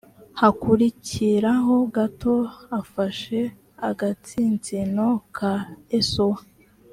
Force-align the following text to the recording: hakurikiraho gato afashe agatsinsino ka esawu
hakurikiraho 0.39 1.75
gato 1.95 2.35
afashe 2.79 3.39
agatsinsino 3.89 5.07
ka 5.37 5.53
esawu 5.99 6.37